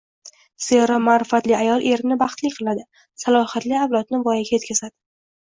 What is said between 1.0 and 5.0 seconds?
ma’rifatli ayol erini baxtli qiladi, salohiyatli avlodni voyaga yetkazadi.